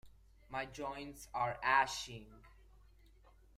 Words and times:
My 0.49 0.65
joints 0.65 1.27
are 1.31 1.59
aching. 1.63 2.25